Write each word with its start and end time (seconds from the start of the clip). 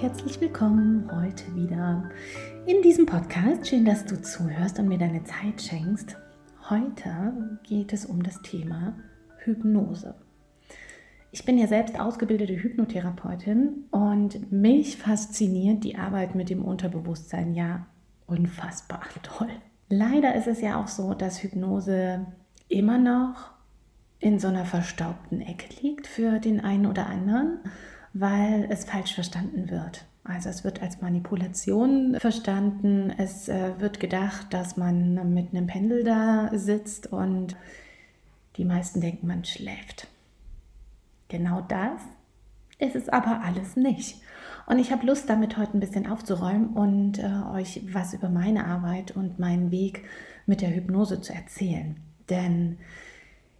herzlich 0.00 0.40
willkommen 0.40 1.10
heute 1.12 1.54
wieder 1.54 2.10
in 2.64 2.80
diesem 2.80 3.04
Podcast. 3.04 3.68
Schön, 3.68 3.84
dass 3.84 4.06
du 4.06 4.18
zuhörst 4.22 4.78
und 4.78 4.88
mir 4.88 4.96
deine 4.96 5.24
Zeit 5.24 5.60
schenkst. 5.60 6.16
Heute 6.70 7.58
geht 7.64 7.92
es 7.92 8.06
um 8.06 8.22
das 8.22 8.40
Thema 8.40 8.94
Hypnose. 9.40 10.14
Ich 11.32 11.44
bin 11.44 11.58
ja 11.58 11.66
selbst 11.66 12.00
ausgebildete 12.00 12.54
Hypnotherapeutin 12.54 13.84
und 13.90 14.50
mich 14.50 14.96
fasziniert 14.96 15.84
die 15.84 15.96
Arbeit 15.96 16.34
mit 16.34 16.48
dem 16.48 16.64
Unterbewusstsein 16.64 17.52
ja 17.52 17.86
unfassbar 18.26 19.02
toll. 19.22 19.50
Leider 19.90 20.34
ist 20.34 20.46
es 20.46 20.62
ja 20.62 20.80
auch 20.80 20.88
so, 20.88 21.12
dass 21.12 21.42
Hypnose 21.42 22.26
immer 22.68 22.96
noch 22.96 23.50
in 24.18 24.38
so 24.38 24.48
einer 24.48 24.64
verstaubten 24.64 25.42
Ecke 25.42 25.66
liegt 25.82 26.06
für 26.06 26.38
den 26.38 26.60
einen 26.64 26.86
oder 26.86 27.06
anderen 27.06 27.58
weil 28.12 28.66
es 28.70 28.84
falsch 28.84 29.14
verstanden 29.14 29.70
wird. 29.70 30.04
Also 30.24 30.48
es 30.48 30.64
wird 30.64 30.82
als 30.82 31.00
Manipulation 31.00 32.16
verstanden. 32.20 33.12
Es 33.16 33.48
äh, 33.48 33.72
wird 33.78 34.00
gedacht, 34.00 34.52
dass 34.52 34.76
man 34.76 35.32
mit 35.34 35.54
einem 35.54 35.66
Pendel 35.66 36.04
da 36.04 36.50
sitzt 36.52 37.06
und 37.06 37.56
die 38.56 38.64
meisten 38.64 39.00
denken, 39.00 39.26
man 39.26 39.44
schläft. 39.44 40.08
Genau 41.28 41.62
das 41.62 42.02
ist 42.78 42.96
es 42.96 43.08
aber 43.08 43.42
alles 43.42 43.76
nicht. 43.76 44.20
Und 44.66 44.78
ich 44.78 44.92
habe 44.92 45.06
Lust, 45.06 45.28
damit 45.28 45.56
heute 45.56 45.76
ein 45.76 45.80
bisschen 45.80 46.06
aufzuräumen 46.06 46.68
und 46.70 47.18
äh, 47.18 47.42
euch 47.52 47.82
was 47.92 48.14
über 48.14 48.28
meine 48.28 48.66
Arbeit 48.66 49.16
und 49.16 49.38
meinen 49.38 49.70
Weg 49.70 50.04
mit 50.46 50.60
der 50.60 50.74
Hypnose 50.74 51.20
zu 51.20 51.32
erzählen. 51.32 51.96
Denn 52.28 52.78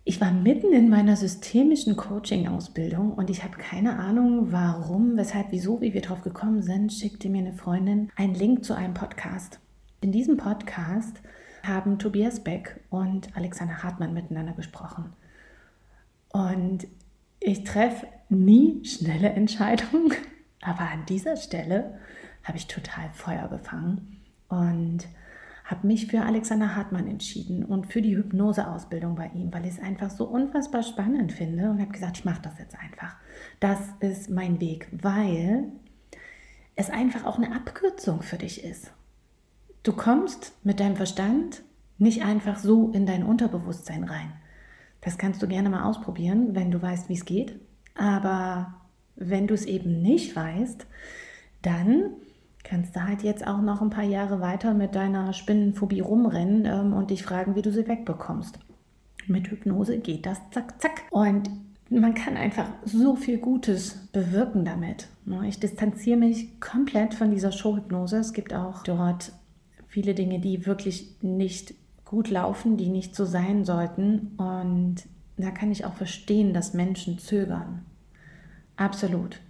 ich 0.04 0.20
war 0.20 0.32
mitten 0.32 0.72
in 0.72 0.88
meiner 0.88 1.16
systemischen 1.16 1.96
Coaching-Ausbildung 1.96 3.12
und 3.12 3.28
ich 3.28 3.44
habe 3.44 3.58
keine 3.58 3.98
Ahnung, 3.98 4.50
warum, 4.50 5.16
weshalb, 5.16 5.48
wieso, 5.50 5.80
wie 5.80 5.92
wir 5.92 6.00
drauf 6.00 6.22
gekommen 6.22 6.62
sind, 6.62 6.92
schickte 6.92 7.28
mir 7.28 7.40
eine 7.40 7.52
Freundin 7.52 8.10
einen 8.16 8.34
Link 8.34 8.64
zu 8.64 8.74
einem 8.74 8.94
Podcast. 8.94 9.60
In 10.00 10.12
diesem 10.12 10.38
Podcast 10.38 11.20
haben 11.62 11.98
Tobias 11.98 12.40
Beck 12.40 12.80
und 12.88 13.36
Alexander 13.36 13.82
Hartmann 13.82 14.14
miteinander 14.14 14.54
gesprochen. 14.54 15.12
Und 16.32 16.86
ich 17.38 17.64
treffe 17.64 18.06
nie 18.30 18.82
schnelle 18.84 19.30
Entscheidungen, 19.30 20.12
aber 20.62 20.90
an 20.90 21.04
dieser 21.06 21.36
Stelle 21.36 21.98
habe 22.42 22.56
ich 22.56 22.66
total 22.66 23.10
Feuer 23.12 23.48
gefangen 23.48 24.22
und 24.48 25.06
habe 25.70 25.86
mich 25.86 26.06
für 26.06 26.22
Alexander 26.22 26.74
Hartmann 26.74 27.06
entschieden 27.06 27.64
und 27.64 27.92
für 27.92 28.02
die 28.02 28.16
Hypnoseausbildung 28.16 29.14
bei 29.14 29.30
ihm, 29.34 29.52
weil 29.52 29.66
ich 29.66 29.74
es 29.74 29.80
einfach 29.80 30.10
so 30.10 30.24
unfassbar 30.24 30.82
spannend 30.82 31.32
finde 31.32 31.70
und 31.70 31.80
habe 31.80 31.92
gesagt, 31.92 32.18
ich 32.18 32.24
mache 32.24 32.42
das 32.42 32.58
jetzt 32.58 32.76
einfach. 32.78 33.16
Das 33.60 33.78
ist 34.00 34.30
mein 34.30 34.60
Weg, 34.60 34.88
weil 34.90 35.70
es 36.74 36.90
einfach 36.90 37.24
auch 37.24 37.38
eine 37.38 37.54
Abkürzung 37.54 38.22
für 38.22 38.38
dich 38.38 38.64
ist. 38.64 38.92
Du 39.82 39.92
kommst 39.92 40.52
mit 40.64 40.80
deinem 40.80 40.96
Verstand 40.96 41.62
nicht 41.98 42.24
einfach 42.24 42.58
so 42.58 42.90
in 42.90 43.06
dein 43.06 43.22
Unterbewusstsein 43.22 44.04
rein. 44.04 44.32
Das 45.02 45.18
kannst 45.18 45.42
du 45.42 45.48
gerne 45.48 45.70
mal 45.70 45.84
ausprobieren, 45.84 46.54
wenn 46.54 46.70
du 46.70 46.82
weißt, 46.82 47.08
wie 47.08 47.14
es 47.14 47.24
geht. 47.24 47.58
Aber 47.94 48.74
wenn 49.16 49.46
du 49.46 49.54
es 49.54 49.66
eben 49.66 50.02
nicht 50.02 50.34
weißt, 50.34 50.86
dann 51.62 52.14
kannst 52.70 52.94
du 52.94 53.04
halt 53.04 53.24
jetzt 53.24 53.44
auch 53.44 53.60
noch 53.60 53.82
ein 53.82 53.90
paar 53.90 54.04
Jahre 54.04 54.40
weiter 54.40 54.74
mit 54.74 54.94
deiner 54.94 55.32
Spinnenphobie 55.32 56.00
rumrennen 56.00 56.66
ähm, 56.66 56.92
und 56.92 57.10
dich 57.10 57.24
fragen, 57.24 57.56
wie 57.56 57.62
du 57.62 57.72
sie 57.72 57.88
wegbekommst. 57.88 58.60
Mit 59.26 59.50
Hypnose 59.50 59.98
geht 59.98 60.24
das 60.24 60.38
zack, 60.52 60.80
zack. 60.80 61.02
Und 61.10 61.50
man 61.88 62.14
kann 62.14 62.36
einfach 62.36 62.68
so 62.84 63.16
viel 63.16 63.38
Gutes 63.38 64.08
bewirken 64.12 64.64
damit. 64.64 65.08
Ne? 65.24 65.48
Ich 65.48 65.58
distanziere 65.58 66.16
mich 66.16 66.60
komplett 66.60 67.14
von 67.14 67.32
dieser 67.32 67.50
Showhypnose. 67.50 68.18
Es 68.18 68.32
gibt 68.32 68.54
auch 68.54 68.84
dort 68.84 69.32
viele 69.88 70.14
Dinge, 70.14 70.38
die 70.38 70.64
wirklich 70.64 71.16
nicht 71.22 71.74
gut 72.04 72.30
laufen, 72.30 72.76
die 72.76 72.88
nicht 72.88 73.16
so 73.16 73.24
sein 73.24 73.64
sollten. 73.64 74.36
Und 74.36 75.06
da 75.36 75.50
kann 75.50 75.72
ich 75.72 75.84
auch 75.84 75.94
verstehen, 75.94 76.54
dass 76.54 76.72
Menschen 76.72 77.18
zögern. 77.18 77.84
Absolut. 78.76 79.40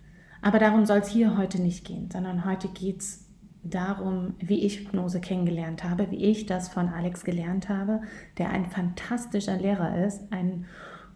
Aber 0.43 0.59
darum 0.59 0.87
soll 0.87 0.99
es 0.99 1.09
hier 1.09 1.37
heute 1.37 1.61
nicht 1.61 1.84
gehen, 1.84 2.11
sondern 2.11 2.45
heute 2.45 2.69
geht 2.69 3.01
es 3.01 3.27
darum, 3.62 4.34
wie 4.39 4.65
ich 4.65 4.81
Hypnose 4.81 5.21
kennengelernt 5.21 5.84
habe, 5.84 6.11
wie 6.11 6.25
ich 6.25 6.47
das 6.47 6.69
von 6.69 6.89
Alex 6.89 7.25
gelernt 7.25 7.69
habe, 7.69 8.01
der 8.39 8.51
ein 8.51 8.67
fantastischer 8.67 9.56
Lehrer 9.56 10.05
ist, 10.05 10.33
ein 10.33 10.67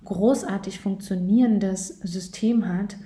großartig 0.05 0.81
funktionierendes 0.81 2.01
System 2.01 2.69
hat. 2.69 2.97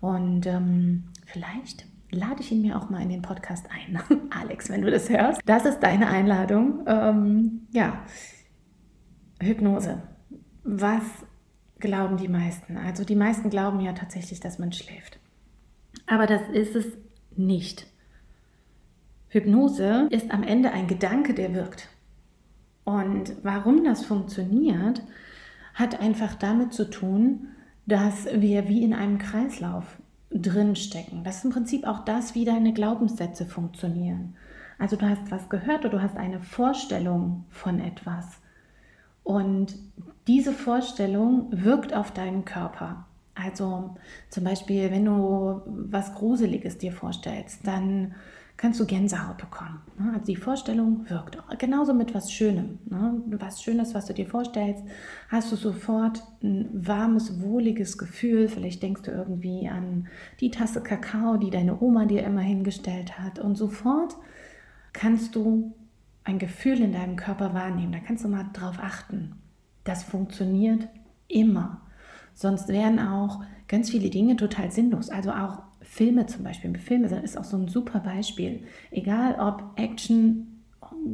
Und 0.00 0.46
ähm, 0.46 1.04
vielleicht 1.26 1.86
lade 2.10 2.40
ich 2.40 2.50
ihn 2.50 2.62
mir 2.62 2.76
auch 2.76 2.90
mal 2.90 3.02
in 3.02 3.08
den 3.08 3.22
Podcast 3.22 3.66
ein. 3.70 4.00
Alex, 4.30 4.68
wenn 4.68 4.82
du 4.82 4.90
das 4.90 5.08
hörst, 5.08 5.40
das 5.44 5.64
ist 5.64 5.80
deine 5.80 6.08
Einladung. 6.08 6.84
Ähm, 6.86 7.68
ja, 7.72 8.02
Hypnose. 9.40 10.02
Was 10.64 11.04
glauben 11.78 12.16
die 12.16 12.28
meisten? 12.28 12.76
Also 12.76 13.04
die 13.04 13.14
meisten 13.14 13.50
glauben 13.50 13.80
ja 13.80 13.92
tatsächlich, 13.92 14.40
dass 14.40 14.58
man 14.58 14.72
schläft. 14.72 15.17
Aber 16.08 16.26
das 16.26 16.42
ist 16.52 16.74
es 16.74 16.86
nicht. 17.36 17.86
Hypnose 19.28 20.08
ist 20.10 20.30
am 20.30 20.42
Ende 20.42 20.72
ein 20.72 20.86
Gedanke, 20.86 21.34
der 21.34 21.54
wirkt. 21.54 21.88
Und 22.84 23.34
warum 23.42 23.84
das 23.84 24.04
funktioniert, 24.04 25.02
hat 25.74 26.00
einfach 26.00 26.34
damit 26.34 26.72
zu 26.72 26.88
tun, 26.88 27.48
dass 27.86 28.26
wir 28.32 28.68
wie 28.68 28.82
in 28.82 28.94
einem 28.94 29.18
Kreislauf 29.18 29.98
drinstecken. 30.30 31.24
Das 31.24 31.38
ist 31.38 31.44
im 31.44 31.50
Prinzip 31.50 31.86
auch 31.86 32.04
das, 32.04 32.34
wie 32.34 32.44
deine 32.44 32.72
Glaubenssätze 32.72 33.46
funktionieren. 33.46 34.34
Also 34.78 34.96
du 34.96 35.08
hast 35.08 35.30
was 35.30 35.48
gehört 35.48 35.80
oder 35.80 35.98
du 35.98 36.02
hast 36.02 36.16
eine 36.16 36.40
Vorstellung 36.40 37.44
von 37.50 37.80
etwas. 37.80 38.40
Und 39.24 39.74
diese 40.26 40.52
Vorstellung 40.52 41.48
wirkt 41.50 41.92
auf 41.92 42.12
deinen 42.12 42.44
Körper. 42.44 43.07
Also 43.42 43.94
zum 44.30 44.44
Beispiel, 44.44 44.90
wenn 44.90 45.04
du 45.04 45.62
was 45.66 46.14
Gruseliges 46.14 46.78
dir 46.78 46.92
vorstellst, 46.92 47.66
dann 47.66 48.14
kannst 48.56 48.80
du 48.80 48.86
Gänsehaut 48.86 49.38
bekommen. 49.38 49.80
Ne? 49.98 50.10
Also 50.12 50.26
die 50.26 50.36
Vorstellung 50.36 51.08
wirkt. 51.08 51.38
Genauso 51.58 51.94
mit 51.94 52.12
was 52.12 52.32
Schönem. 52.32 52.80
Ne? 52.86 53.22
Was 53.26 53.62
Schönes, 53.62 53.94
was 53.94 54.06
du 54.06 54.14
dir 54.14 54.26
vorstellst, 54.26 54.82
hast 55.28 55.52
du 55.52 55.56
sofort 55.56 56.22
ein 56.42 56.68
warmes, 56.72 57.40
wohliges 57.40 57.96
Gefühl. 57.96 58.48
Vielleicht 58.48 58.82
denkst 58.82 59.02
du 59.02 59.12
irgendwie 59.12 59.68
an 59.68 60.08
die 60.40 60.50
Tasse 60.50 60.82
Kakao, 60.82 61.36
die 61.36 61.50
deine 61.50 61.80
Oma 61.80 62.06
dir 62.06 62.24
immer 62.24 62.40
hingestellt 62.40 63.18
hat. 63.18 63.38
Und 63.38 63.56
sofort 63.56 64.16
kannst 64.92 65.36
du 65.36 65.72
ein 66.24 66.40
Gefühl 66.40 66.80
in 66.80 66.92
deinem 66.92 67.14
Körper 67.14 67.54
wahrnehmen. 67.54 67.92
Da 67.92 68.00
kannst 68.00 68.24
du 68.24 68.28
mal 68.28 68.50
drauf 68.52 68.78
achten. 68.82 69.36
Das 69.84 70.02
funktioniert 70.02 70.88
immer. 71.28 71.80
Sonst 72.38 72.68
wären 72.68 73.00
auch 73.00 73.42
ganz 73.66 73.90
viele 73.90 74.10
Dinge 74.10 74.36
total 74.36 74.70
sinnlos. 74.70 75.10
Also 75.10 75.32
auch 75.32 75.58
Filme 75.80 76.26
zum 76.26 76.44
Beispiel. 76.44 76.78
Filme 76.78 77.08
ist 77.08 77.36
auch 77.36 77.42
so 77.42 77.56
ein 77.56 77.66
super 77.66 77.98
Beispiel. 77.98 78.62
Egal 78.92 79.34
ob 79.40 79.72
Action, 79.74 80.62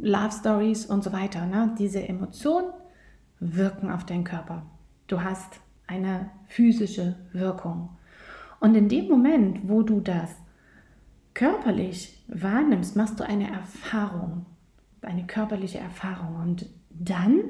Love 0.03 0.33
Stories 0.39 0.85
und 0.85 1.03
so 1.03 1.15
weiter. 1.15 1.47
Ne? 1.47 1.75
Diese 1.79 2.07
Emotionen 2.07 2.69
wirken 3.41 3.91
auf 3.91 4.05
deinen 4.05 4.25
Körper. 4.25 4.67
Du 5.07 5.23
hast 5.23 5.61
eine 5.87 6.29
physische 6.47 7.17
Wirkung. 7.33 7.89
Und 8.61 8.75
in 8.75 8.91
dem 8.91 9.09
Moment, 9.09 9.67
wo 9.67 9.83
du 9.83 10.01
das 10.01 10.37
körperlich 11.33 12.23
wahrnimmst, 12.29 12.97
machst 12.97 13.19
du 13.19 13.25
eine 13.25 13.51
Erfahrung, 13.51 14.45
eine 15.01 15.27
körperliche 15.27 15.79
Erfahrung. 15.79 16.37
Und 16.37 16.67
dann 16.91 17.45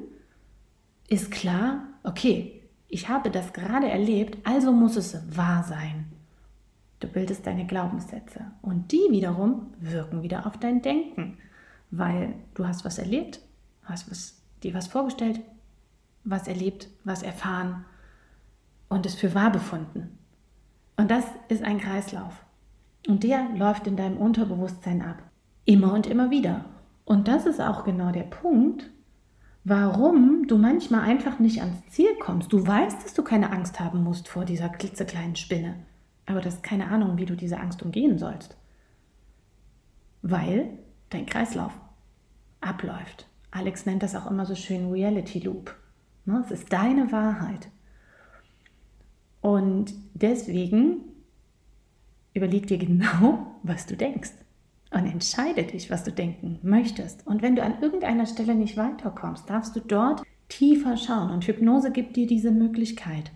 ist 1.09 1.33
klar, 1.33 1.89
okay, 2.05 2.61
ich 2.95 3.09
habe 3.09 3.29
das 3.29 3.53
gerade 3.53 3.91
erlebt, 3.91 4.39
also 4.47 4.71
muss 4.71 4.95
es 4.95 5.19
wahr 5.37 5.65
sein. 5.65 6.13
Du 7.01 7.09
bildest 7.09 7.45
deine 7.45 7.67
Glaubenssätze 7.67 8.53
und 8.63 8.93
die 8.93 9.09
wiederum 9.11 9.73
wirken 9.81 10.23
wieder 10.23 10.47
auf 10.47 10.59
dein 10.59 10.81
Denken, 10.81 11.37
weil 11.91 12.35
du 12.55 12.69
hast 12.69 12.85
was 12.85 12.99
erlebt, 12.99 13.41
hast 13.83 14.09
was, 14.13 14.41
dir 14.63 14.75
was 14.75 14.87
vorgestellt, 14.87 15.41
was 16.23 16.47
erlebt, 16.47 16.87
was 17.03 17.25
erfahren 17.25 17.85
und 18.89 19.07
es 19.07 19.17
für 19.17 19.35
wahr 19.35 19.51
befunden. 19.51 20.17
Und 20.97 21.11
das 21.11 21.25
ist 21.49 21.65
ein 21.65 21.81
Kreislauf. 21.81 22.45
Und 23.09 23.25
der 23.25 23.49
läuft 23.57 23.89
in 23.89 23.97
deinem 23.97 24.19
Unterbewusstsein 24.19 25.03
ab. 25.03 25.21
Immer 25.65 25.95
und 25.95 26.07
immer 26.07 26.31
wieder. 26.31 26.65
Und 27.05 27.27
das 27.27 27.45
ist 27.45 27.61
auch 27.61 27.83
genau 27.83 28.13
der 28.13 28.23
Punkt, 28.23 28.89
warum 29.65 30.47
du 30.47 30.59
manchmal 30.59 31.01
einfach 31.01 31.39
nicht 31.39 31.61
ans 31.61 31.85
Ziel 31.89 32.15
kommst. 32.21 32.53
Du 32.53 32.67
weißt, 32.67 33.05
dass 33.05 33.15
du 33.15 33.23
keine 33.23 33.51
Angst 33.51 33.81
haben 33.81 34.05
musst 34.05 34.29
vor 34.29 34.45
dieser 34.45 34.69
klitzekleinen 34.69 35.37
Spinne, 35.37 35.77
aber 36.27 36.41
du 36.41 36.47
hast 36.47 36.63
keine 36.63 36.89
Ahnung, 36.89 37.17
wie 37.17 37.27
du 37.27 37.35
diese 37.35 37.59
Angst 37.59 37.83
umgehen 37.83 38.19
sollst. 38.19 38.57
Weil 40.23 40.79
dein 41.11 41.27
Kreislauf 41.27 41.73
abläuft. 42.61 43.27
Alex 43.51 43.87
nennt 43.87 44.03
das 44.03 44.15
auch 44.15 44.31
immer 44.31 44.47
so 44.47 44.55
schön 44.55 44.91
Reality 44.91 45.39
Loop. 45.41 45.75
Ne, 46.27 46.43
es 46.45 46.51
ist 46.51 46.73
deine 46.73 47.13
Wahrheit. 47.13 47.69
Und 49.41 49.93
deswegen 50.15 51.01
überleg 52.33 52.67
dir 52.67 52.79
genau, 52.79 53.59
was 53.63 53.87
du 53.87 53.97
denkst. 53.97 54.33
Und 54.95 55.07
entscheide 55.07 55.65
dich, 55.65 55.91
was 55.91 56.05
du 56.05 56.13
denken 56.13 56.61
möchtest. 56.63 57.27
Und 57.27 57.43
wenn 57.43 57.57
du 57.57 57.63
an 57.63 57.83
irgendeiner 57.83 58.27
Stelle 58.27 58.55
nicht 58.55 58.77
weiterkommst, 58.77 59.51
darfst 59.51 59.75
du 59.75 59.81
dort 59.81 60.23
tiefer 60.49 60.97
schauen. 60.97 61.31
Und 61.31 61.45
Hypnose 61.47 61.91
gibt 61.91 62.15
dir 62.15 62.29
diese 62.29 62.53
Möglichkeit, 62.53 63.33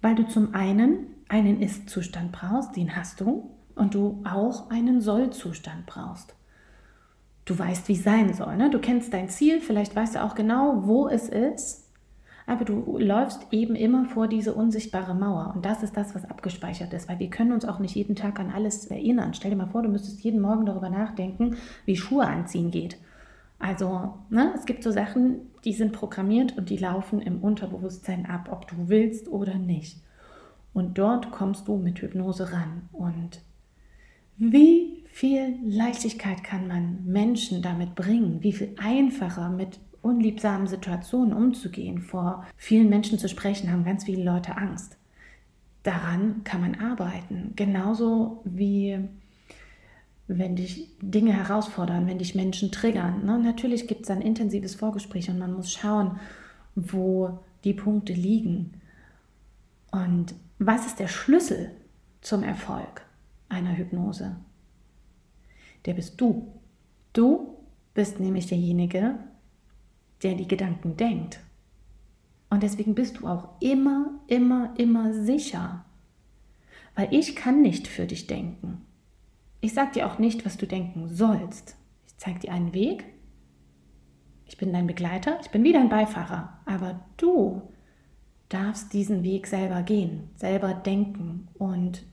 weil 0.00 0.14
du 0.14 0.28
zum 0.28 0.54
einen 0.54 1.08
einen 1.28 1.60
Ist-Zustand 1.60 2.30
brauchst, 2.30 2.76
den 2.76 2.94
hast 2.94 3.20
du, 3.20 3.50
und 3.74 3.94
du 3.94 4.22
auch 4.24 4.70
einen 4.70 5.00
Soll-Zustand 5.00 5.86
brauchst. 5.86 6.34
Du 7.44 7.58
weißt, 7.58 7.88
wie 7.88 7.96
sein 7.96 8.32
soll. 8.32 8.56
Ne? 8.56 8.70
Du 8.70 8.78
kennst 8.78 9.12
dein 9.12 9.28
Ziel, 9.28 9.60
vielleicht 9.60 9.94
weißt 9.94 10.14
du 10.14 10.22
auch 10.22 10.36
genau, 10.36 10.86
wo 10.86 11.08
es 11.08 11.28
ist, 11.28 11.85
aber 12.46 12.64
du 12.64 12.96
läufst 12.98 13.46
eben 13.50 13.74
immer 13.74 14.04
vor 14.06 14.28
diese 14.28 14.54
unsichtbare 14.54 15.14
Mauer. 15.14 15.52
Und 15.54 15.66
das 15.66 15.82
ist 15.82 15.96
das, 15.96 16.14
was 16.14 16.24
abgespeichert 16.24 16.92
ist, 16.92 17.08
weil 17.08 17.18
wir 17.18 17.28
können 17.28 17.52
uns 17.52 17.64
auch 17.64 17.80
nicht 17.80 17.96
jeden 17.96 18.14
Tag 18.14 18.38
an 18.38 18.50
alles 18.50 18.86
erinnern. 18.86 19.34
Stell 19.34 19.50
dir 19.50 19.56
mal 19.56 19.66
vor, 19.66 19.82
du 19.82 19.88
müsstest 19.88 20.22
jeden 20.22 20.40
Morgen 20.40 20.64
darüber 20.64 20.88
nachdenken, 20.88 21.56
wie 21.84 21.96
Schuhe 21.96 22.26
anziehen 22.26 22.70
geht. 22.70 22.98
Also, 23.58 24.14
ne, 24.30 24.52
es 24.54 24.64
gibt 24.64 24.84
so 24.84 24.92
Sachen, 24.92 25.40
die 25.64 25.72
sind 25.72 25.92
programmiert 25.92 26.56
und 26.56 26.70
die 26.70 26.76
laufen 26.76 27.20
im 27.20 27.42
Unterbewusstsein 27.42 28.26
ab, 28.26 28.48
ob 28.52 28.68
du 28.68 28.88
willst 28.88 29.28
oder 29.28 29.54
nicht. 29.56 30.00
Und 30.72 30.98
dort 30.98 31.32
kommst 31.32 31.66
du 31.66 31.76
mit 31.76 32.00
Hypnose 32.00 32.52
ran. 32.52 32.88
Und 32.92 33.40
wie 34.36 35.04
viel 35.08 35.56
Leichtigkeit 35.64 36.44
kann 36.44 36.68
man 36.68 37.04
Menschen 37.06 37.62
damit 37.62 37.94
bringen? 37.94 38.42
Wie 38.42 38.52
viel 38.52 38.74
einfacher 38.76 39.48
mit 39.48 39.80
unliebsamen 40.06 40.66
Situationen 40.66 41.32
umzugehen? 41.32 42.00
Vor 42.00 42.46
vielen 42.56 42.88
Menschen 42.88 43.18
zu 43.18 43.28
sprechen, 43.28 43.70
haben 43.70 43.84
ganz 43.84 44.04
viele 44.04 44.24
Leute 44.24 44.56
Angst. 44.56 44.96
Daran 45.82 46.42
kann 46.44 46.60
man 46.60 46.74
arbeiten. 46.76 47.52
Genauso 47.56 48.40
wie 48.44 48.98
wenn 50.28 50.56
dich 50.56 50.88
Dinge 51.00 51.32
herausfordern, 51.32 52.06
wenn 52.06 52.18
dich 52.18 52.34
Menschen 52.34 52.72
triggern. 52.72 53.24
Ne? 53.24 53.38
Natürlich 53.38 53.86
gibt 53.86 54.02
es 54.02 54.10
ein 54.10 54.22
intensives 54.22 54.74
Vorgespräch 54.74 55.30
und 55.30 55.38
man 55.38 55.52
muss 55.52 55.72
schauen, 55.72 56.18
wo 56.74 57.38
die 57.62 57.74
Punkte 57.74 58.12
liegen. 58.12 58.72
Und 59.92 60.34
was 60.58 60.86
ist 60.86 60.98
der 60.98 61.08
Schlüssel 61.08 61.70
zum 62.22 62.42
Erfolg? 62.42 63.06
einer 63.48 63.76
Hypnose. 63.76 64.36
Der 65.84 65.94
bist 65.94 66.20
du. 66.20 66.46
Du 67.12 67.56
bist 67.94 68.20
nämlich 68.20 68.46
derjenige, 68.46 69.14
der 70.22 70.34
die 70.34 70.48
Gedanken 70.48 70.96
denkt. 70.96 71.40
Und 72.48 72.62
deswegen 72.62 72.94
bist 72.94 73.18
du 73.18 73.26
auch 73.26 73.60
immer, 73.60 74.20
immer, 74.28 74.74
immer 74.78 75.12
sicher. 75.12 75.84
Weil 76.94 77.08
ich 77.12 77.36
kann 77.36 77.60
nicht 77.60 77.88
für 77.88 78.06
dich 78.06 78.26
denken. 78.26 78.82
Ich 79.60 79.74
sage 79.74 79.92
dir 79.92 80.06
auch 80.06 80.18
nicht, 80.18 80.46
was 80.46 80.56
du 80.56 80.66
denken 80.66 81.08
sollst. 81.08 81.76
Ich 82.06 82.16
zeige 82.16 82.40
dir 82.40 82.52
einen 82.52 82.72
Weg. 82.72 83.04
Ich 84.46 84.56
bin 84.56 84.72
dein 84.72 84.86
Begleiter, 84.86 85.38
ich 85.42 85.50
bin 85.50 85.64
wie 85.64 85.72
dein 85.72 85.88
Beifahrer. 85.88 86.60
Aber 86.64 87.00
du 87.16 87.62
darfst 88.48 88.92
diesen 88.92 89.24
Weg 89.24 89.46
selber 89.46 89.82
gehen, 89.82 90.30
selber 90.36 90.72
denken 90.72 91.48
und 91.54 92.04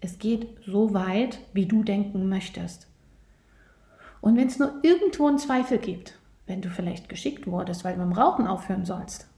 es 0.00 0.18
geht 0.18 0.46
so 0.66 0.94
weit, 0.94 1.40
wie 1.52 1.66
du 1.66 1.82
denken 1.82 2.28
möchtest. 2.28 2.88
Und 4.20 4.36
wenn 4.36 4.48
es 4.48 4.58
nur 4.58 4.80
irgendwo 4.82 5.26
einen 5.26 5.38
Zweifel 5.38 5.78
gibt, 5.78 6.18
wenn 6.50 6.60
du 6.60 6.68
vielleicht 6.68 7.08
geschickt 7.08 7.46
wurdest, 7.46 7.84
weil 7.84 7.94
du 7.94 8.00
beim 8.00 8.12
Rauchen 8.12 8.46
aufhören 8.46 8.84
sollst, 8.84 9.28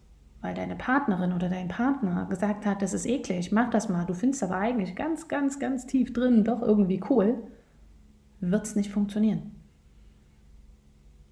weil 0.41 0.55
deine 0.55 0.75
Partnerin 0.75 1.33
oder 1.33 1.49
dein 1.49 1.69
Partner 1.69 2.27
gesagt 2.29 2.67
hat, 2.67 2.83
das 2.83 2.95
ist 2.95 3.07
eklig, 3.07 3.53
mach 3.53 3.71
das 3.71 3.89
mal, 3.89 4.05
du 4.05 4.15
findest 4.15 4.43
aber 4.43 4.57
eigentlich 4.57 4.97
ganz, 4.97 5.29
ganz, 5.29 5.61
ganz 5.61 5.87
tief 5.87 6.13
drin 6.13 6.43
doch 6.43 6.63
irgendwie 6.63 7.01
cool, 7.11 7.41
wird 8.41 8.67
es 8.67 8.75
nicht 8.75 8.91
funktionieren. 8.91 9.53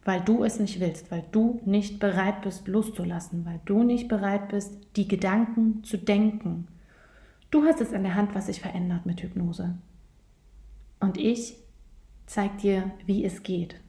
Weil 0.05 0.21
du 0.21 0.45
es 0.45 0.61
nicht 0.61 0.79
willst, 0.79 1.11
weil 1.11 1.25
du 1.33 1.61
nicht 1.65 1.99
bereit 1.99 2.43
bist 2.43 2.69
loszulassen, 2.69 3.45
weil 3.45 3.61
du 3.65 3.83
nicht 3.83 4.07
bereit 4.07 4.49
bist, 4.49 4.79
die 4.97 5.09
Gedanken 5.09 5.83
zu 5.83 5.97
denken, 5.97 6.69
Du 7.51 7.65
hast 7.65 7.81
es 7.81 7.91
in 7.91 8.05
der 8.05 8.15
Hand, 8.15 8.35
was 8.35 8.47
sich 8.47 8.61
verändert 8.61 9.07
mit 9.07 9.23
Hypnose. 9.23 9.77
Und 11.01 11.19
ich 11.19 11.57
zeige 12.27 12.57
dir, 12.59 12.91
wie 13.07 13.25
es 13.25 13.43
geht 13.43 13.81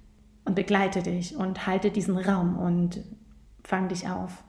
und 0.45 0.55
begleite 0.55 1.03
dich 1.03 1.35
und 1.35 1.67
halte 1.67 1.91
diesen 1.91 2.17
Raum 2.17 2.57
und 2.57 3.03
fang 3.63 3.89
dich 3.89 4.09
auf. 4.09 4.43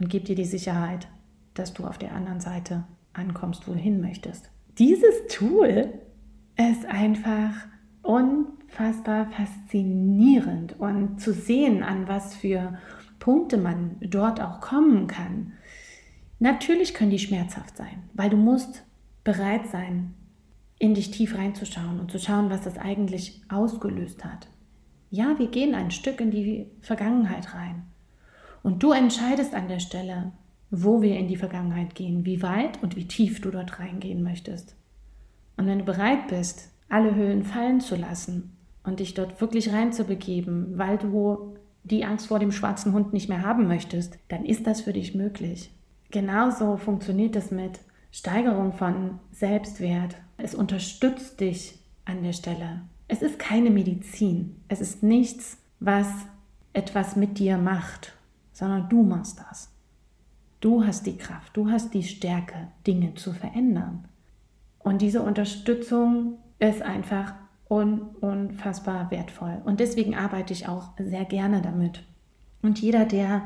Und 0.00 0.08
gebe 0.08 0.24
dir 0.24 0.36
die 0.36 0.44
Sicherheit, 0.44 1.08
dass 1.54 1.74
du 1.74 1.84
auf 1.84 1.98
der 1.98 2.14
anderen 2.14 2.40
Seite 2.40 2.84
ankommst, 3.12 3.66
wo 3.66 3.72
du 3.72 3.78
hin 3.78 4.00
möchtest. 4.00 4.50
Dieses 4.78 5.26
Tool 5.28 5.92
ist 6.56 6.86
einfach 6.86 7.52
unfassbar 8.02 9.28
faszinierend. 9.30 10.78
Und 10.78 11.20
zu 11.20 11.32
sehen, 11.32 11.82
an 11.82 12.08
was 12.08 12.34
für 12.34 12.78
Punkte 13.18 13.56
man 13.56 13.96
dort 14.00 14.40
auch 14.40 14.60
kommen 14.60 15.06
kann. 15.08 15.52
Natürlich 16.38 16.94
können 16.94 17.10
die 17.10 17.18
schmerzhaft 17.18 17.76
sein, 17.76 18.04
weil 18.14 18.30
du 18.30 18.36
musst 18.36 18.84
bereit 19.24 19.68
sein, 19.68 20.14
in 20.78 20.94
dich 20.94 21.10
tief 21.10 21.36
reinzuschauen 21.36 21.98
und 22.00 22.10
zu 22.10 22.18
schauen, 22.18 22.50
was 22.50 22.62
das 22.62 22.78
eigentlich 22.78 23.40
ausgelöst 23.48 24.24
hat. 24.24 24.48
Ja, 25.10 25.38
wir 25.38 25.48
gehen 25.48 25.74
ein 25.74 25.90
Stück 25.90 26.20
in 26.20 26.30
die 26.30 26.66
Vergangenheit 26.80 27.54
rein. 27.54 27.84
Und 28.62 28.82
du 28.82 28.92
entscheidest 28.92 29.54
an 29.54 29.68
der 29.68 29.80
Stelle, 29.80 30.32
wo 30.70 31.00
wir 31.00 31.16
in 31.16 31.28
die 31.28 31.36
Vergangenheit 31.36 31.94
gehen, 31.94 32.26
wie 32.26 32.42
weit 32.42 32.82
und 32.82 32.96
wie 32.96 33.08
tief 33.08 33.40
du 33.40 33.50
dort 33.50 33.78
reingehen 33.78 34.22
möchtest. 34.22 34.76
Und 35.56 35.66
wenn 35.66 35.78
du 35.78 35.84
bereit 35.84 36.28
bist, 36.28 36.70
alle 36.88 37.14
Höhlen 37.14 37.42
fallen 37.42 37.80
zu 37.80 37.96
lassen 37.96 38.56
und 38.84 39.00
dich 39.00 39.14
dort 39.14 39.40
wirklich 39.40 39.72
reinzubegeben, 39.72 40.78
weil 40.78 40.98
du 40.98 41.56
die 41.84 42.04
Angst 42.04 42.26
vor 42.26 42.38
dem 42.38 42.52
schwarzen 42.52 42.92
Hund 42.92 43.12
nicht 43.12 43.28
mehr 43.28 43.42
haben 43.42 43.66
möchtest, 43.66 44.18
dann 44.28 44.44
ist 44.44 44.66
das 44.66 44.82
für 44.82 44.92
dich 44.92 45.14
möglich. 45.14 45.70
Genauso 46.10 46.76
funktioniert 46.76 47.34
es 47.36 47.50
mit 47.50 47.80
Steigerung 48.18 48.72
von 48.72 49.20
Selbstwert. 49.30 50.16
Es 50.38 50.52
unterstützt 50.52 51.38
dich 51.38 51.78
an 52.04 52.24
der 52.24 52.32
Stelle. 52.32 52.80
Es 53.06 53.22
ist 53.22 53.38
keine 53.38 53.70
Medizin. 53.70 54.56
Es 54.66 54.80
ist 54.80 55.04
nichts, 55.04 55.58
was 55.78 56.08
etwas 56.72 57.14
mit 57.14 57.38
dir 57.38 57.58
macht, 57.58 58.14
sondern 58.52 58.88
du 58.88 59.04
machst 59.04 59.38
das. 59.38 59.70
Du 60.58 60.84
hast 60.84 61.06
die 61.06 61.16
Kraft, 61.16 61.56
du 61.56 61.70
hast 61.70 61.94
die 61.94 62.02
Stärke, 62.02 62.66
Dinge 62.88 63.14
zu 63.14 63.32
verändern. 63.32 64.08
Und 64.80 65.00
diese 65.00 65.22
Unterstützung 65.22 66.38
ist 66.58 66.82
einfach 66.82 67.34
un 67.70 68.00
unfassbar 68.20 69.12
wertvoll. 69.12 69.62
Und 69.64 69.78
deswegen 69.78 70.16
arbeite 70.16 70.52
ich 70.52 70.66
auch 70.66 70.88
sehr 70.98 71.24
gerne 71.24 71.62
damit. 71.62 72.02
Und 72.62 72.80
jeder, 72.80 73.04
der 73.04 73.42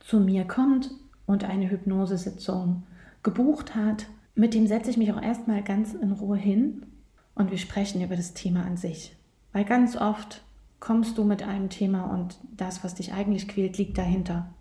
zu 0.00 0.18
mir 0.18 0.46
kommt 0.46 0.90
und 1.26 1.44
eine 1.44 1.70
Hypnosesitzung 1.70 2.84
gebucht 3.24 3.74
hat, 3.74 4.06
mit 4.36 4.54
dem 4.54 4.66
setze 4.68 4.90
ich 4.90 4.96
mich 4.96 5.12
auch 5.12 5.20
erstmal 5.20 5.62
ganz 5.62 5.94
in 5.94 6.12
Ruhe 6.12 6.36
hin 6.36 6.86
und 7.34 7.50
wir 7.50 7.58
sprechen 7.58 8.02
über 8.02 8.14
das 8.14 8.34
Thema 8.34 8.64
an 8.64 8.76
sich. 8.76 9.16
Weil 9.52 9.64
ganz 9.64 9.96
oft 9.96 10.42
kommst 10.78 11.18
du 11.18 11.24
mit 11.24 11.42
einem 11.42 11.70
Thema 11.70 12.04
und 12.04 12.38
das, 12.56 12.84
was 12.84 12.94
dich 12.94 13.12
eigentlich 13.12 13.48
quält, 13.48 13.78
liegt 13.78 13.98
dahinter. 13.98 14.52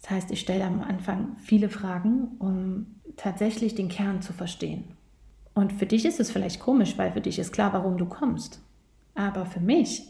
Das 0.00 0.10
heißt, 0.10 0.30
ich 0.30 0.40
stelle 0.40 0.64
am 0.64 0.82
Anfang 0.82 1.36
viele 1.42 1.68
Fragen, 1.68 2.28
um 2.38 2.86
tatsächlich 3.16 3.74
den 3.74 3.88
Kern 3.88 4.22
zu 4.22 4.32
verstehen. 4.32 4.84
Und 5.54 5.72
für 5.72 5.86
dich 5.86 6.04
ist 6.04 6.20
es 6.20 6.30
vielleicht 6.30 6.60
komisch, 6.60 6.98
weil 6.98 7.12
für 7.12 7.20
dich 7.20 7.38
ist 7.38 7.52
klar, 7.52 7.72
warum 7.72 7.96
du 7.96 8.06
kommst. 8.06 8.60
Aber 9.14 9.46
für 9.46 9.60
mich 9.60 10.08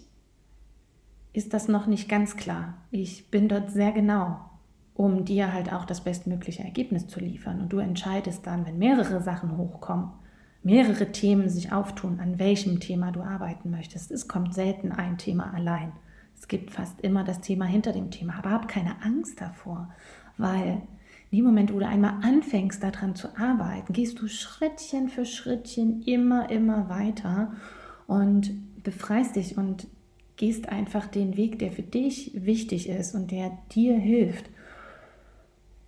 ist 1.33 1.55
das 1.55 1.69
noch 1.69 1.87
nicht 1.87 2.09
ganz 2.09 2.37
klar. 2.37 2.75
Ich 2.91 3.31
bin 3.31 3.49
dort 3.49 3.71
sehr 3.71 3.93
genau 3.93 4.51
um 4.95 5.25
dir 5.25 5.53
halt 5.53 5.73
auch 5.73 5.85
das 5.85 6.03
bestmögliche 6.03 6.63
Ergebnis 6.63 7.09
zu 7.09 7.21
liefern. 7.21 7.61
Und 7.61 7.73
du 7.73 7.79
entscheidest 7.79 8.47
dann, 8.47 8.65
wenn 8.65 8.79
mehrere 8.79 9.21
Sachen 9.21 9.57
hochkommen, 9.57 10.11
mehrere 10.63 11.13
Themen 11.13 11.49
sich 11.49 11.73
auftun, 11.73 12.21
an 12.21 12.39
welchem 12.39 12.81
Thema 12.81 13.11
du 13.13 13.21
arbeiten 13.21 13.71
möchtest. 13.71 14.11
Es 14.11 14.29
kommt 14.29 14.55
selten 14.55 14.93
ein 14.93 15.19
Thema 15.19 15.53
allein. 15.53 15.93
Es 16.39 16.49
gibt 16.49 16.71
fast 16.71 17.01
immer 17.01 17.25
das 17.25 17.41
Thema 17.41 17.65
hinter 17.65 17.93
dem 17.93 18.11
Thema. 18.11 18.35
Aber 18.39 18.51
hab 18.51 18.69
keine 18.69 19.03
Angst 19.03 19.41
davor, 19.41 19.91
weil 20.39 20.83
in 21.31 21.39
dem 21.39 21.45
Moment, 21.47 21.73
wo 21.73 21.81
du 21.81 21.87
einmal 21.87 22.23
anfängst, 22.23 22.83
daran 22.83 23.17
zu 23.17 23.37
arbeiten, 23.37 23.93
gehst 23.93 24.21
du 24.21 24.29
Schrittchen 24.29 25.09
für 25.09 25.27
Schrittchen 25.27 26.03
immer, 26.03 26.49
immer 26.51 26.89
weiter 26.89 27.53
und 28.07 28.53
befreist 28.83 29.35
dich 29.37 29.59
und 29.59 29.89
gehst 30.37 30.69
einfach 30.69 31.07
den 31.07 31.37
Weg, 31.37 31.59
der 31.59 31.73
für 31.73 31.83
dich 31.83 32.33
wichtig 32.35 32.89
ist 32.89 33.15
und 33.15 33.31
der 33.31 33.57
dir 33.75 33.97
hilft. 33.97 34.51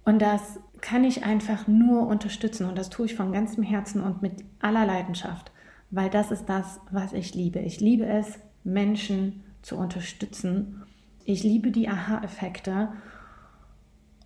Und 0.07 0.23
das 0.23 0.61
kann 0.81 1.03
ich 1.03 1.25
einfach 1.25 1.67
nur 1.67 2.07
unterstützen 2.07 2.67
und 2.67 2.79
das 2.79 2.91
tue 2.91 3.07
ich 3.07 3.17
von 3.17 3.33
ganzem 3.33 3.65
Herzen 3.65 4.01
und 4.01 4.23
mit 4.23 4.45
aller 4.61 4.87
Leidenschaft, 4.87 5.51
weil 5.91 6.09
das 6.09 6.31
ist 6.31 6.47
das, 6.47 6.81
was 6.93 7.13
ich 7.13 7.35
liebe. 7.35 7.59
Ich 7.59 7.81
liebe 7.81 8.07
es, 8.07 8.39
Menschen 8.63 9.43
zu 9.63 9.77
unterstützen. 9.77 10.85
Ich 11.25 11.43
liebe 11.43 11.73
die 11.73 11.89
Aha-Effekte 11.89 12.91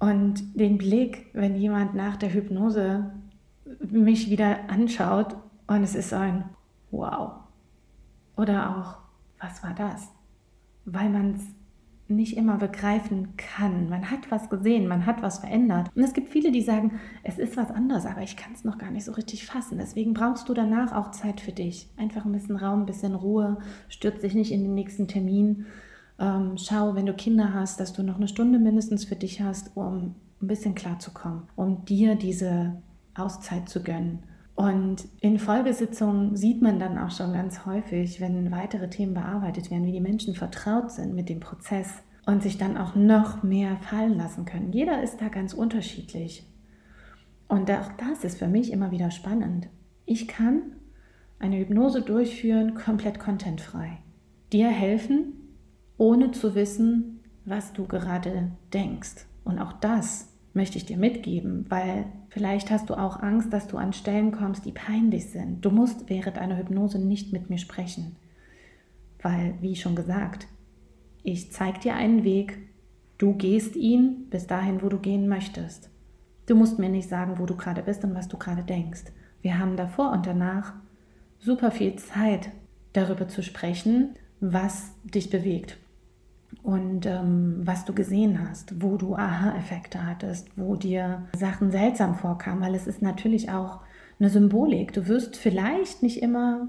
und 0.00 0.42
den 0.54 0.76
Blick, 0.76 1.28
wenn 1.32 1.56
jemand 1.56 1.94
nach 1.94 2.16
der 2.16 2.34
Hypnose 2.34 3.10
mich 3.80 4.28
wieder 4.28 4.68
anschaut 4.68 5.34
und 5.66 5.82
es 5.82 5.94
ist 5.94 6.12
ein 6.12 6.44
wow. 6.90 7.32
Oder 8.36 8.76
auch, 8.76 8.98
was 9.42 9.62
war 9.62 9.72
das? 9.72 10.08
Weil 10.84 11.08
man 11.08 11.36
es 11.36 11.59
nicht 12.10 12.36
immer 12.36 12.58
begreifen 12.58 13.36
kann. 13.36 13.88
Man 13.88 14.10
hat 14.10 14.30
was 14.30 14.50
gesehen, 14.50 14.86
man 14.86 15.06
hat 15.06 15.22
was 15.22 15.38
verändert. 15.38 15.90
Und 15.94 16.02
es 16.02 16.12
gibt 16.12 16.28
viele, 16.28 16.52
die 16.52 16.62
sagen, 16.62 17.00
es 17.22 17.38
ist 17.38 17.56
was 17.56 17.70
anderes, 17.70 18.06
aber 18.06 18.22
ich 18.22 18.36
kann 18.36 18.52
es 18.52 18.64
noch 18.64 18.78
gar 18.78 18.90
nicht 18.90 19.04
so 19.04 19.12
richtig 19.12 19.46
fassen. 19.46 19.78
Deswegen 19.78 20.14
brauchst 20.14 20.48
du 20.48 20.54
danach 20.54 20.92
auch 20.92 21.10
Zeit 21.12 21.40
für 21.40 21.52
dich. 21.52 21.88
Einfach 21.96 22.24
ein 22.24 22.32
bisschen 22.32 22.56
Raum, 22.56 22.80
ein 22.80 22.86
bisschen 22.86 23.14
Ruhe, 23.14 23.58
stürz 23.88 24.20
dich 24.20 24.34
nicht 24.34 24.52
in 24.52 24.62
den 24.62 24.74
nächsten 24.74 25.08
Termin. 25.08 25.66
Ähm, 26.18 26.56
schau, 26.56 26.94
wenn 26.94 27.06
du 27.06 27.14
Kinder 27.14 27.54
hast, 27.54 27.80
dass 27.80 27.92
du 27.92 28.02
noch 28.02 28.16
eine 28.16 28.28
Stunde 28.28 28.58
mindestens 28.58 29.04
für 29.04 29.16
dich 29.16 29.40
hast, 29.40 29.76
um 29.76 30.14
ein 30.42 30.46
bisschen 30.46 30.74
klarzukommen, 30.74 31.44
um 31.56 31.84
dir 31.84 32.14
diese 32.14 32.82
Auszeit 33.14 33.68
zu 33.68 33.82
gönnen. 33.82 34.24
Und 34.60 35.08
in 35.22 35.38
Folgesitzungen 35.38 36.36
sieht 36.36 36.60
man 36.60 36.78
dann 36.78 36.98
auch 36.98 37.10
schon 37.10 37.32
ganz 37.32 37.64
häufig, 37.64 38.20
wenn 38.20 38.50
weitere 38.50 38.90
Themen 38.90 39.14
bearbeitet 39.14 39.70
werden, 39.70 39.86
wie 39.86 39.92
die 39.92 40.02
Menschen 40.02 40.34
vertraut 40.34 40.90
sind 40.90 41.14
mit 41.14 41.30
dem 41.30 41.40
Prozess 41.40 42.02
und 42.26 42.42
sich 42.42 42.58
dann 42.58 42.76
auch 42.76 42.94
noch 42.94 43.42
mehr 43.42 43.78
fallen 43.78 44.18
lassen 44.18 44.44
können. 44.44 44.70
Jeder 44.70 45.02
ist 45.02 45.22
da 45.22 45.28
ganz 45.28 45.54
unterschiedlich. 45.54 46.46
Und 47.48 47.70
auch 47.70 47.90
das 47.96 48.22
ist 48.22 48.38
für 48.38 48.48
mich 48.48 48.70
immer 48.70 48.90
wieder 48.90 49.10
spannend. 49.10 49.70
Ich 50.04 50.28
kann 50.28 50.60
eine 51.38 51.56
Hypnose 51.56 52.02
durchführen, 52.02 52.74
komplett 52.74 53.18
contentfrei. 53.18 53.96
Dir 54.52 54.68
helfen, 54.68 55.56
ohne 55.96 56.32
zu 56.32 56.54
wissen, 56.54 57.20
was 57.46 57.72
du 57.72 57.86
gerade 57.86 58.52
denkst. 58.74 59.24
Und 59.42 59.58
auch 59.58 59.72
das 59.72 60.29
möchte 60.52 60.78
ich 60.78 60.86
dir 60.86 60.96
mitgeben, 60.96 61.66
weil 61.68 62.06
vielleicht 62.28 62.70
hast 62.70 62.90
du 62.90 62.94
auch 62.94 63.20
Angst, 63.20 63.52
dass 63.52 63.68
du 63.68 63.76
an 63.76 63.92
Stellen 63.92 64.32
kommst, 64.32 64.64
die 64.64 64.72
peinlich 64.72 65.30
sind. 65.30 65.64
Du 65.64 65.70
musst 65.70 66.08
während 66.08 66.38
einer 66.38 66.58
Hypnose 66.58 66.98
nicht 66.98 67.32
mit 67.32 67.50
mir 67.50 67.58
sprechen, 67.58 68.16
weil, 69.22 69.54
wie 69.60 69.76
schon 69.76 69.94
gesagt, 69.94 70.48
ich 71.22 71.52
zeige 71.52 71.80
dir 71.80 71.94
einen 71.94 72.24
Weg, 72.24 72.58
du 73.18 73.34
gehst 73.34 73.76
ihn 73.76 74.26
bis 74.30 74.46
dahin, 74.46 74.82
wo 74.82 74.88
du 74.88 74.98
gehen 74.98 75.28
möchtest. 75.28 75.90
Du 76.46 76.56
musst 76.56 76.78
mir 76.78 76.88
nicht 76.88 77.08
sagen, 77.08 77.38
wo 77.38 77.46
du 77.46 77.56
gerade 77.56 77.82
bist 77.82 78.02
und 78.04 78.14
was 78.14 78.28
du 78.28 78.36
gerade 78.36 78.62
denkst. 78.62 79.04
Wir 79.42 79.58
haben 79.58 79.76
davor 79.76 80.10
und 80.10 80.26
danach 80.26 80.74
super 81.38 81.70
viel 81.70 81.96
Zeit, 81.96 82.50
darüber 82.92 83.28
zu 83.28 83.42
sprechen, 83.42 84.16
was 84.40 84.92
dich 85.04 85.30
bewegt 85.30 85.78
und 86.62 87.06
ähm, 87.06 87.60
was 87.64 87.84
du 87.84 87.94
gesehen 87.94 88.48
hast, 88.48 88.82
wo 88.82 88.96
du 88.96 89.14
Aha-Effekte 89.14 90.06
hattest, 90.06 90.48
wo 90.56 90.76
dir 90.76 91.26
Sachen 91.36 91.70
seltsam 91.70 92.14
vorkamen, 92.14 92.60
weil 92.60 92.74
es 92.74 92.86
ist 92.86 93.02
natürlich 93.02 93.50
auch 93.50 93.80
eine 94.18 94.30
Symbolik. 94.30 94.92
Du 94.92 95.08
wirst 95.08 95.36
vielleicht 95.36 96.02
nicht 96.02 96.22
immer 96.22 96.68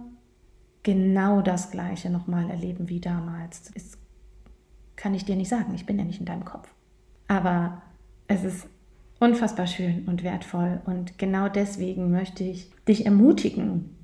genau 0.84 1.42
das 1.42 1.72
Gleiche 1.72 2.10
nochmal 2.10 2.50
erleben 2.50 2.90
wie 2.90 3.00
damals. 3.00 3.72
Das 3.74 3.98
kann 4.96 5.14
ich 5.14 5.26
dir 5.26 5.36
nicht 5.36 5.50
sagen, 5.50 5.74
ich 5.74 5.86
bin 5.86 5.98
ja 5.98 6.06
nicht 6.06 6.20
in 6.20 6.26
deinem 6.26 6.46
Kopf. 6.46 6.74
Aber 7.28 7.82
es 8.28 8.44
ist 8.44 8.68
unfassbar 9.20 9.68
schön 9.68 10.06
und 10.08 10.24
wertvoll 10.24 10.82
und 10.86 11.18
genau 11.18 11.48
deswegen 11.48 12.12
möchte 12.12 12.44
ich 12.44 12.72
dich 12.88 13.06
ermutigen, 13.06 13.96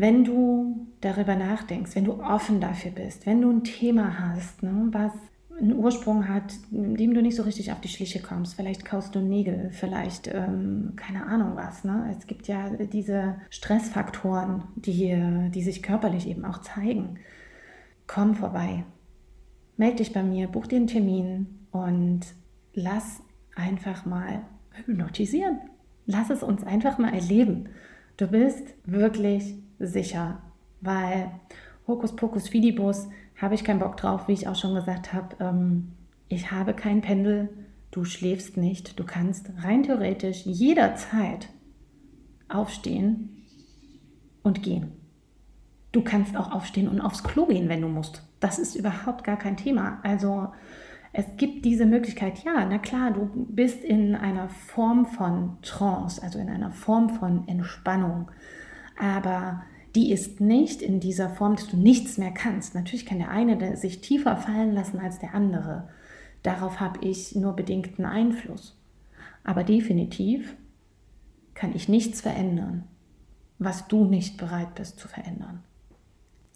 wenn 0.00 0.24
du 0.24 0.86
darüber 1.00 1.36
nachdenkst, 1.36 1.94
wenn 1.94 2.04
du 2.04 2.22
offen 2.22 2.60
dafür 2.60 2.92
bist, 2.92 3.26
wenn 3.26 3.42
du 3.42 3.50
ein 3.50 3.64
Thema 3.64 4.18
hast, 4.18 4.62
ne, 4.62 4.88
was 4.90 5.12
einen 5.60 5.76
Ursprung 5.76 6.26
hat, 6.26 6.54
dem 6.70 7.12
du 7.12 7.20
nicht 7.20 7.36
so 7.36 7.42
richtig 7.42 7.70
auf 7.70 7.80
die 7.80 7.88
Schliche 7.88 8.20
kommst. 8.20 8.54
Vielleicht 8.54 8.86
kaust 8.86 9.14
du 9.14 9.20
Nägel, 9.20 9.68
vielleicht 9.72 10.26
ähm, 10.28 10.94
keine 10.96 11.26
Ahnung 11.26 11.54
was. 11.54 11.84
Ne? 11.84 12.14
Es 12.18 12.26
gibt 12.26 12.48
ja 12.48 12.70
diese 12.70 13.36
Stressfaktoren, 13.50 14.62
die, 14.76 15.50
die 15.52 15.62
sich 15.62 15.82
körperlich 15.82 16.26
eben 16.26 16.46
auch 16.46 16.62
zeigen. 16.62 17.18
Komm 18.06 18.34
vorbei. 18.34 18.84
Meld 19.76 19.98
dich 19.98 20.14
bei 20.14 20.22
mir, 20.22 20.48
buch 20.48 20.66
dir 20.66 20.76
einen 20.76 20.86
Termin 20.86 21.46
und 21.72 22.20
lass 22.72 23.20
einfach 23.54 24.06
mal 24.06 24.40
hypnotisieren. 24.72 25.58
Lass 26.06 26.30
es 26.30 26.42
uns 26.42 26.64
einfach 26.64 26.96
mal 26.96 27.12
erleben. 27.12 27.68
Du 28.16 28.26
bist 28.28 28.74
wirklich 28.86 29.54
sicher, 29.80 30.40
weil 30.80 31.32
Hokuspokus 31.86 32.48
Fidibus 32.48 33.08
habe 33.40 33.54
ich 33.54 33.64
keinen 33.64 33.80
Bock 33.80 33.96
drauf, 33.96 34.28
wie 34.28 34.32
ich 34.32 34.46
auch 34.46 34.54
schon 34.54 34.74
gesagt 34.74 35.12
habe. 35.12 35.36
Ähm, 35.40 35.92
ich 36.28 36.52
habe 36.52 36.74
kein 36.74 37.00
Pendel, 37.00 37.48
du 37.90 38.04
schläfst 38.04 38.56
nicht, 38.56 38.98
du 38.98 39.04
kannst 39.04 39.50
rein 39.62 39.82
theoretisch 39.82 40.44
jederzeit 40.44 41.48
aufstehen 42.48 43.46
und 44.42 44.62
gehen. 44.62 44.92
Du 45.92 46.02
kannst 46.02 46.36
auch 46.36 46.52
aufstehen 46.52 46.88
und 46.88 47.00
aufs 47.00 47.24
Klo 47.24 47.46
gehen, 47.46 47.68
wenn 47.68 47.80
du 47.80 47.88
musst. 47.88 48.22
Das 48.38 48.58
ist 48.58 48.76
überhaupt 48.76 49.24
gar 49.24 49.36
kein 49.36 49.56
Thema. 49.56 49.98
Also 50.04 50.48
es 51.12 51.24
gibt 51.36 51.64
diese 51.64 51.86
Möglichkeit, 51.86 52.44
ja, 52.44 52.64
na 52.64 52.78
klar, 52.78 53.10
du 53.10 53.28
bist 53.48 53.82
in 53.82 54.14
einer 54.14 54.48
Form 54.48 55.06
von 55.06 55.58
Trance, 55.62 56.22
also 56.22 56.38
in 56.38 56.48
einer 56.48 56.70
Form 56.70 57.10
von 57.10 57.48
Entspannung. 57.48 58.30
Aber 59.00 59.62
die 59.94 60.12
ist 60.12 60.40
nicht 60.40 60.82
in 60.82 61.00
dieser 61.00 61.30
Form, 61.30 61.56
dass 61.56 61.66
du 61.66 61.76
nichts 61.76 62.18
mehr 62.18 62.30
kannst. 62.30 62.74
Natürlich 62.74 63.06
kann 63.06 63.18
der 63.18 63.30
eine 63.30 63.76
sich 63.76 64.02
tiefer 64.02 64.36
fallen 64.36 64.74
lassen 64.74 65.00
als 65.00 65.18
der 65.18 65.34
andere. 65.34 65.88
Darauf 66.42 66.80
habe 66.80 67.04
ich 67.04 67.34
nur 67.34 67.54
bedingten 67.54 68.04
Einfluss. 68.04 68.78
Aber 69.42 69.64
definitiv 69.64 70.54
kann 71.54 71.74
ich 71.74 71.88
nichts 71.88 72.20
verändern, 72.20 72.84
was 73.58 73.88
du 73.88 74.04
nicht 74.04 74.36
bereit 74.36 74.74
bist 74.74 74.98
zu 74.98 75.08
verändern. 75.08 75.62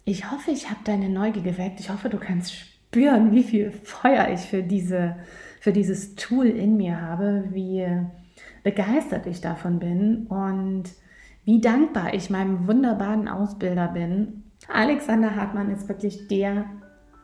Ich 0.05 0.31
hoffe, 0.31 0.51
ich 0.51 0.69
habe 0.69 0.81
deine 0.85 1.09
Neugier 1.09 1.43
geweckt. 1.43 1.81
Ich 1.81 1.89
hoffe, 1.89 2.11
du 2.11 2.19
kannst 2.19 2.55
spüren, 2.55 3.33
wie 3.33 3.43
viel 3.43 3.73
Feuer 3.73 4.29
ich 4.29 4.41
für, 4.41 4.63
diese, 4.63 5.17
für 5.61 5.73
dieses 5.73 6.15
Tool 6.15 6.47
in 6.47 6.77
mir 6.77 7.01
habe, 7.01 7.45
wie 7.53 7.87
begeistert 8.63 9.27
ich 9.27 9.41
davon 9.41 9.79
bin 9.79 10.27
und 10.27 10.91
wie 11.45 11.61
dankbar 11.61 12.15
ich 12.15 12.31
meinem 12.31 12.67
wunderbaren 12.67 13.29
Ausbilder 13.29 13.89
bin. 13.89 14.45
Alexander 14.73 15.37
Hartmann 15.37 15.71
ist 15.71 15.89
wirklich 15.89 16.29
der 16.29 16.65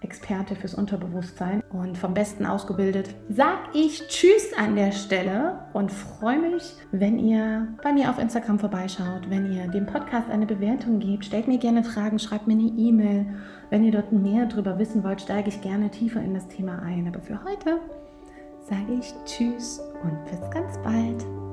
Experte 0.02 0.56
fürs 0.56 0.74
Unterbewusstsein 0.74 1.62
und 1.70 1.98
vom 1.98 2.14
Besten 2.14 2.46
ausgebildet. 2.46 3.14
Sag 3.28 3.58
ich 3.74 4.06
Tschüss 4.08 4.52
an 4.56 4.74
der 4.74 4.92
Stelle 4.92 5.58
und 5.74 5.92
freue 5.92 6.38
mich, 6.38 6.74
wenn 6.90 7.18
ihr 7.18 7.68
bei 7.82 7.92
mir 7.92 8.08
auf 8.10 8.18
Instagram 8.18 8.58
vorbeischaut, 8.58 9.28
wenn 9.28 9.52
ihr 9.52 9.68
dem 9.68 9.86
Podcast 9.86 10.30
eine 10.30 10.46
Bewertung 10.46 11.00
gebt. 11.00 11.26
Stellt 11.26 11.48
mir 11.48 11.58
gerne 11.58 11.84
Fragen, 11.84 12.18
schreibt 12.18 12.46
mir 12.46 12.54
eine 12.54 12.62
E-Mail. 12.62 13.26
Wenn 13.68 13.84
ihr 13.84 13.92
dort 13.92 14.10
mehr 14.10 14.46
darüber 14.46 14.78
wissen 14.78 15.04
wollt, 15.04 15.20
steige 15.20 15.50
ich 15.50 15.60
gerne 15.60 15.90
tiefer 15.90 16.22
in 16.22 16.34
das 16.34 16.48
Thema 16.48 16.80
ein. 16.80 17.06
Aber 17.06 17.20
für 17.20 17.42
heute 17.44 17.78
sage 18.62 18.94
ich 18.98 19.12
Tschüss 19.26 19.80
und 20.02 20.24
bis 20.24 20.50
ganz 20.50 20.78
bald. 20.78 21.49